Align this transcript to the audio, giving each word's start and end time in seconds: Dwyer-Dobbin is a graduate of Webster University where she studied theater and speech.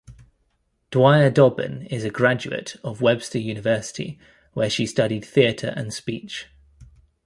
Dwyer-Dobbin 0.89 1.83
is 1.91 2.03
a 2.03 2.09
graduate 2.09 2.75
of 2.83 3.01
Webster 3.01 3.37
University 3.37 4.17
where 4.53 4.67
she 4.67 4.87
studied 4.87 5.23
theater 5.23 5.75
and 5.77 5.93
speech. 5.93 6.47